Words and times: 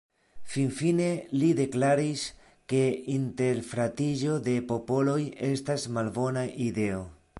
Finfine 0.51 1.09
li 1.41 1.49
deklaris, 1.59 2.23
ke 2.73 2.81
interfratiĝo 3.17 4.39
de 4.49 4.57
popoloj 4.73 5.19
estas 5.53 5.87
malbona 5.99 6.49
ideo. 6.71 7.05